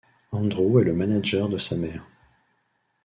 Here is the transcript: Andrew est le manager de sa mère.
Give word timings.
Andrew 0.33 0.79
est 0.81 0.85
le 0.85 0.93
manager 0.95 1.47
de 1.47 1.59
sa 1.59 1.77
mère. 1.77 2.03